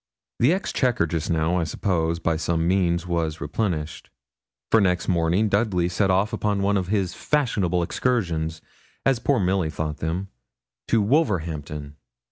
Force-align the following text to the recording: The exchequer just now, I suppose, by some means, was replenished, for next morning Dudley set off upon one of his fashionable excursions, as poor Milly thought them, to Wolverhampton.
The 0.39 0.51
exchequer 0.51 1.05
just 1.05 1.29
now, 1.29 1.57
I 1.57 1.63
suppose, 1.63 2.17
by 2.17 2.35
some 2.35 2.67
means, 2.67 3.05
was 3.05 3.39
replenished, 3.39 4.09
for 4.71 4.81
next 4.81 5.07
morning 5.07 5.47
Dudley 5.47 5.87
set 5.89 6.09
off 6.09 6.33
upon 6.33 6.63
one 6.63 6.75
of 6.75 6.87
his 6.87 7.13
fashionable 7.13 7.83
excursions, 7.83 8.61
as 9.05 9.19
poor 9.19 9.39
Milly 9.39 9.69
thought 9.69 9.97
them, 9.97 10.29
to 10.87 11.03
Wolverhampton. 11.03 11.97